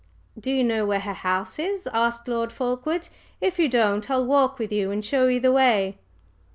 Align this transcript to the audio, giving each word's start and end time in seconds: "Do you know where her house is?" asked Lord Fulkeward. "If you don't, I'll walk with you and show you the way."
"Do 0.39 0.49
you 0.51 0.63
know 0.63 0.83
where 0.87 1.01
her 1.01 1.13
house 1.13 1.59
is?" 1.59 1.87
asked 1.93 2.27
Lord 2.27 2.51
Fulkeward. 2.51 3.07
"If 3.39 3.59
you 3.59 3.69
don't, 3.69 4.09
I'll 4.09 4.25
walk 4.25 4.57
with 4.57 4.71
you 4.71 4.89
and 4.89 5.05
show 5.05 5.27
you 5.27 5.39
the 5.39 5.51
way." 5.51 5.99